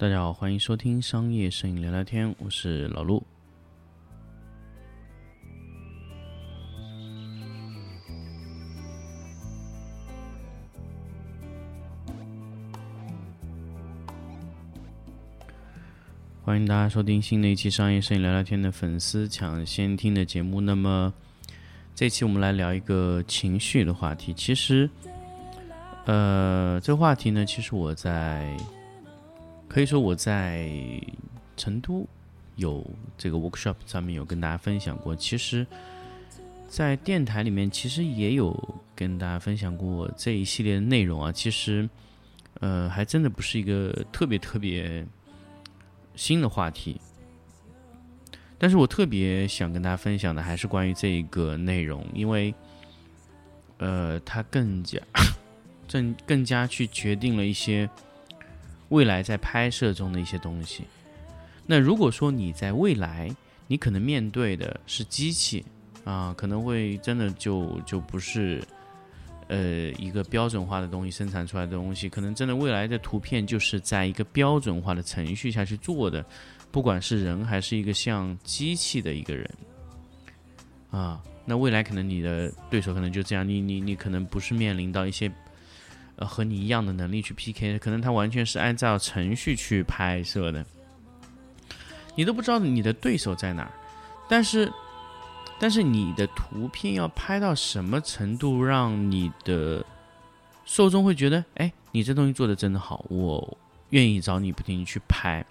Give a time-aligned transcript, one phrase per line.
[0.00, 3.20] 大家好，欢迎收听商业摄影聊聊天，我是老陆。
[16.44, 20.60] 欢迎大家收听新的一期商业摄影聊聊天的粉丝抢先听的节目。
[20.60, 21.12] 那么
[21.96, 24.32] 这期我们来聊一个情绪的话题。
[24.32, 24.88] 其实，
[26.04, 28.56] 呃，这个话题呢，其实我在。
[29.68, 30.68] 可以说我在
[31.56, 32.08] 成都
[32.56, 32.84] 有
[33.18, 35.66] 这个 workshop 上面有跟大家分享过，其实，
[36.66, 38.56] 在电台里面其实也有
[38.96, 41.30] 跟大家分享过这一系列的内容啊。
[41.30, 41.88] 其实，
[42.60, 45.06] 呃，还真的不是一个特别特别
[46.16, 46.98] 新的话题。
[48.58, 52.52] 但是我特别想跟大家分享的还是关于这一个内容，因为，
[53.76, 54.98] 呃，它更加
[55.92, 57.88] 更 更加去决定了一些。
[58.88, 60.84] 未来在拍摄中的一些东西，
[61.66, 63.30] 那如果说你在未来，
[63.66, 65.62] 你可能面对的是机器
[66.04, 68.62] 啊，可能会真的就就不是，
[69.48, 76.24] 呃，一个标准化的东西生产出来的东西，可能真的未来的图片就是在一个标准化的程序下去做的，
[76.70, 79.50] 不管是人还是一个像机器的一个人，
[80.90, 85.30] 啊，那未来可能你的对手可能就这样，你你你可能不是面临到一些。
[86.18, 90.66] 呃，和你一样的能力去 PK，可能他完全是按照程序去拍摄的，
[92.16, 93.70] 你都不知道你的对手在哪儿。
[94.28, 94.70] 但是，
[95.60, 99.84] 但是你的图片要拍到什么程度，让你的
[100.64, 103.56] 受众会觉得，哎，你这东西做的真的好，我
[103.90, 105.44] 愿意找你不停去拍。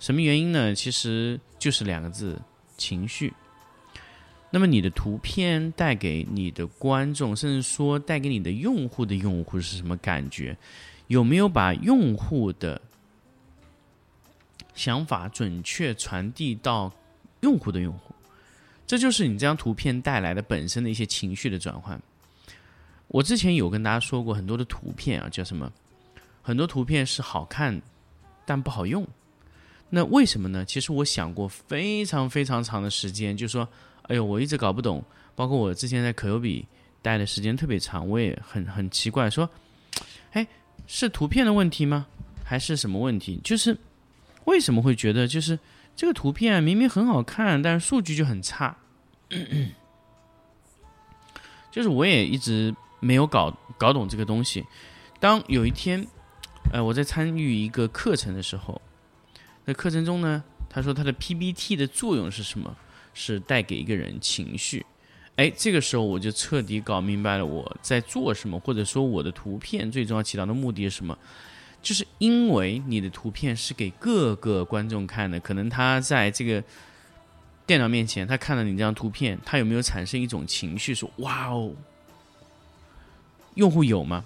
[0.00, 0.74] 什么原因呢？
[0.74, 2.36] 其实就是两个字：
[2.76, 3.32] 情绪。
[4.54, 10.56] 那么你的图片带给你的观众，甚至说带给你的用户的用户是什么感觉？
[11.08, 12.80] 有没有把用户的
[14.72, 16.88] 想法准确传递到
[17.40, 18.14] 用户的用户？
[18.86, 22.00] 这就是你这张图片带来的本身的一些情绪的转换。
[23.08, 25.68] 我之前有跟大家说过，很多的图片啊，叫什么？
[26.42, 27.82] 很多图片是好看，
[28.46, 29.04] 但不好用。
[29.90, 30.64] 那为什么呢？
[30.64, 33.68] 其实我想过非常非常长的时间，就是说。
[34.04, 35.02] 哎呦，我一直搞不懂，
[35.34, 36.66] 包括我之前在可优比
[37.02, 39.48] 待的时间特别长，我也很很奇怪，说，
[40.32, 40.46] 哎，
[40.86, 42.06] 是图片的问题吗？
[42.44, 43.40] 还是什么问题？
[43.42, 43.76] 就是
[44.44, 45.58] 为什么会觉得就是
[45.96, 48.76] 这个图片明明很好看，但是数据就很差？
[51.70, 54.64] 就是我也一直没有搞搞懂这个东西。
[55.18, 56.06] 当有一天，
[56.72, 58.80] 呃，我在参与一个课程的时候，
[59.66, 62.76] 在课程中呢，他说他的 PPT 的作用是什么？
[63.14, 64.84] 是带给一个人情绪，
[65.36, 71.16] 哎，这个时候我就彻底搞明白了我在做什么，或者说我的图片最重要起到的目的是什么？
[71.80, 76.62] 就是因为你的图片是给各个观众看的，可能他在这个
[77.66, 80.94] 电脑面前，他看了你这张图片，他有没有产生一种情绪？
[80.94, 81.72] 说哇哦，
[83.54, 84.24] 用户有吗？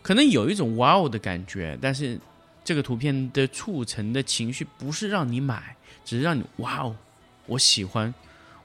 [0.00, 2.18] 可能有一种哇哦的感觉，但是
[2.64, 6.96] 这个图片的促成的情绪不是让你买，只是让你哇哦。
[7.46, 8.12] 我喜欢，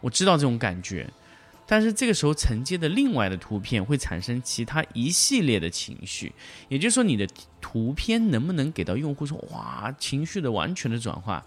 [0.01, 1.09] 我知道这种感觉，
[1.67, 6.34] 但是这个时候承接的另外的图片会产生其他一系列的情绪，
[6.69, 7.28] 也就是说，你的
[7.59, 11.45] 图片能不能给到用户说哇情绪的完全的转化？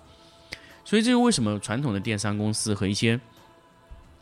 [0.84, 3.18] 所以这是为什么传统的电商公司和一些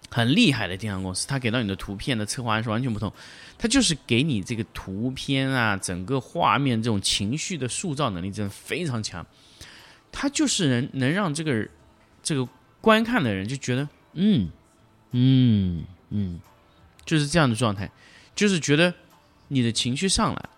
[0.08, 3.12] 很厉害的电商公司，它给到你的图片的策划案是完全不同，
[3.58, 9.26] 它就是给你这个图片啊，整个画面这种情绪的塑造能力真的非常强，
[10.12, 11.68] 它就是能能让这个
[12.22, 12.48] 这个。
[12.80, 14.50] 观看的人就觉得，嗯，
[15.12, 16.40] 嗯，嗯，
[17.04, 17.90] 就是这样的状态，
[18.34, 18.92] 就是觉得
[19.48, 20.48] 你的情绪上来，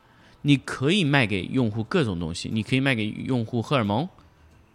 [0.42, 4.08] 你可以卖给用户各种东西，你可以卖给用户荷尔蒙，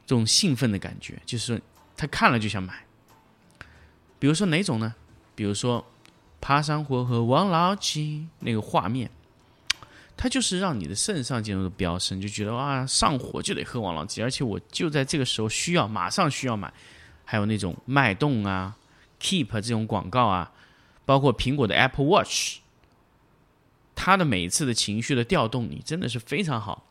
[0.05, 1.61] 这种兴奋的感觉，就是
[1.95, 2.85] 他看了就想买。
[4.19, 4.95] 比如说哪种呢？
[5.35, 5.85] 比如说
[6.41, 9.09] 爬山火和王老吉那个画面，
[10.17, 16.73] 它就是让你的肾上腺素飙升，就觉得哇，上火就得喝王老吉，而且我就在这个时候需要，马上需要买。
[17.29, 18.77] 还有那种脉动啊
[19.19, 20.53] ，Keep 这种广告啊，
[21.05, 22.59] 包括苹果的 Apple Watch，
[23.93, 26.87] 它的每一次的情绪的调动，你真的是非常好，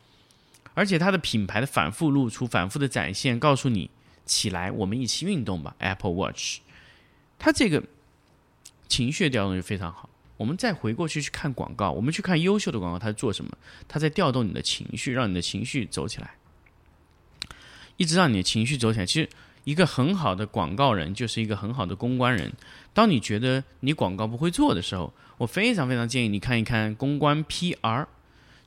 [0.74, 3.88] 而且它的品牌的反复露出、反复的展现，告诉你
[4.26, 5.74] 起来，我们一起运动吧。
[5.78, 6.58] Apple Watch，
[7.38, 7.82] 它这个
[8.88, 10.10] 情绪调动就非常好。
[10.36, 13.56] 我们再回过去去看广告，我们去看优秀的广告，它在做什么？
[13.88, 16.34] 它在调动你的情绪，让你的情绪走起来，
[17.96, 19.06] 一直让你的情绪走起来。
[19.06, 19.30] 其实。
[19.66, 22.52] 一个很好的广告人就是一个很好的公关人。
[22.94, 28.06] 当你觉得你广告不会做的时候，我非常非常建议你看一看公关 PR，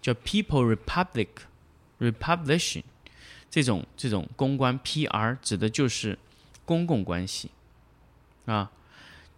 [0.01, 1.29] 叫 People Republic
[2.01, 2.83] Republication，
[3.49, 6.19] 这种这种公关 PR 指的就是
[6.65, 7.49] 公共关系
[8.45, 8.69] 啊，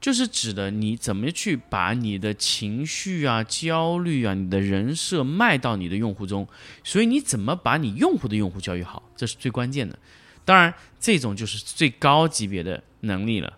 [0.01, 6.47] 就是指的你怎么去把你的情绪啊、焦虑啊、你的人设卖到你的用户中，
[6.83, 9.99] 所以你怎么把你用户的用户教育好，这是最关键的。
[10.45, 13.53] 当然，这种就是最高级别的能力了。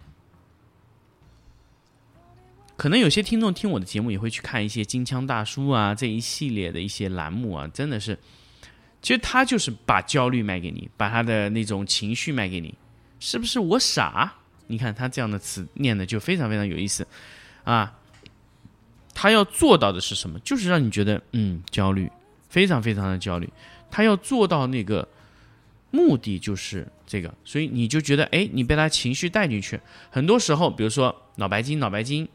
[2.76, 8.18] 可能有些听众听我的节目也会去看一些金枪大叔啊这一系列的一些栏目啊，真的是，
[9.02, 12.74] 其实他就是把焦虑卖给你，把他的那种情绪卖给你，
[13.20, 14.34] 是不是我傻？
[14.68, 17.08] 你看他这样的词念的就非常非常有意思
[17.64, 17.94] 啊。
[19.14, 20.40] 他要做到的是什么？
[20.40, 22.12] 就是让你觉得嗯焦虑，
[22.50, 23.48] 非常非常的焦虑。
[23.92, 25.08] 他要做到那个
[25.94, 29.80] 目的就是这个，所以你就觉得哎，你被他情绪带进去。
[30.10, 32.28] 很多时候，比如说脑白金，脑白金。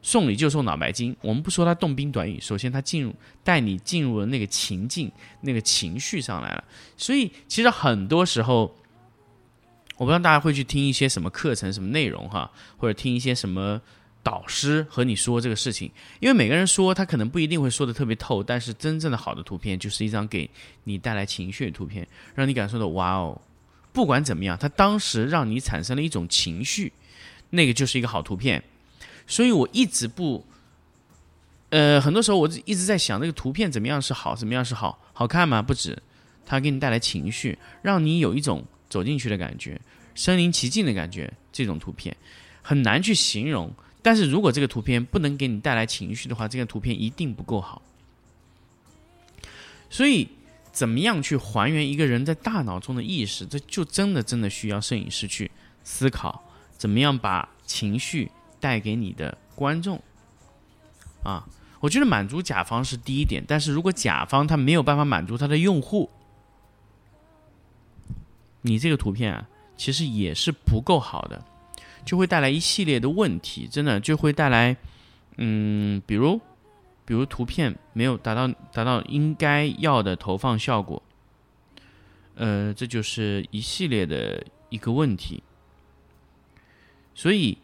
[0.00, 5.10] 送礼就送脑白金，我们不说他动兵短语，首先他进入带你进入了那个情境，
[5.40, 6.62] 那个情绪上来了。
[6.96, 8.76] 所以其实很多时候，
[9.96, 13.82] 我不知道大家会去听一些什么课程、什么内容哈，或者听一些什么
[14.28, 15.90] 导师和你说这个事情，
[16.20, 20.50] 因为每个人说他可能不一定会说的特别透，但是真正的好的图片就是一张给
[20.84, 23.40] 你带来情绪的图片，让你感受到哇哦，
[23.90, 26.92] 不管怎么样，他当时让你产生了一种情绪，
[27.48, 28.62] 那个就是一个好图片。
[29.26, 30.44] 所以我一直不，
[31.70, 35.62] 呃，很多时候我一直在想，那个图片怎么样是好，怎么样是好，好看吗？
[35.62, 35.96] 不止，
[36.44, 39.80] 它给你带来情绪，让你有一种走进去的感觉，
[40.14, 41.32] 身临其境的感觉。
[41.50, 42.16] 这种图片
[42.62, 43.72] 很难去形容，
[44.02, 47.82] 但是如果这个图片不能给你带来情绪的话，这个图片一定不够好。
[49.90, 50.28] 所以，
[50.72, 55.50] 怎么样去还原一个人在大脑中的意识，这就真的真的需要摄影师去
[55.84, 56.42] 思考，
[56.76, 58.30] 怎么样把情绪。
[58.60, 60.02] 带给你的观众，
[61.22, 61.46] 啊，
[61.78, 66.10] 我觉得满足甲方是第一点，但是如果甲方他没有办法满足他的用户，
[68.62, 71.44] 你这个图片啊，其实也是不够好的，
[72.04, 74.76] 就会带来一系列的问题，真的就会带来，
[75.36, 76.40] 嗯，比如，
[77.04, 81.02] 比如图片没有达到达到应该要的投放效果，
[82.34, 85.42] 呃，这就是一系列的一个问题，
[87.14, 87.58] 所以。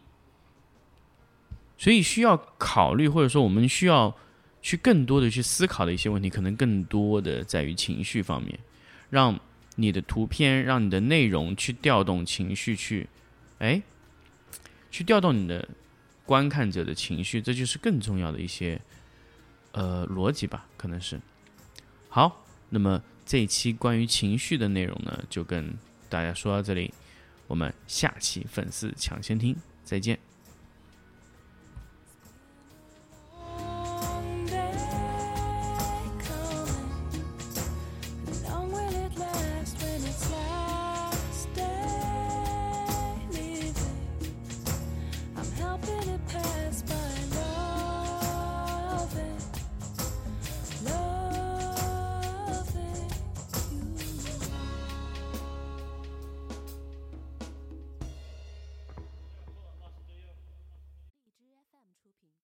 [1.77, 4.15] 所以需要考虑，或者说我们需要
[4.61, 8.57] 去更多的去思考的一些问题，可能更多的在于情绪方面，
[9.09, 9.37] 让
[9.75, 13.09] 你的图片、让你的内容去调动情绪，去，
[13.59, 13.81] 哎，
[14.95, 15.67] 去调动你的
[16.25, 18.79] 观看者的情绪，这就是更重要的一些
[19.73, 21.19] 呃逻辑吧，可能是。
[22.07, 25.73] 好，那么这一期关于情绪的内容呢，就跟
[26.07, 26.93] 大家说到这里，
[27.47, 29.53] 我们下期粉丝抢先听，
[29.83, 30.17] 再见。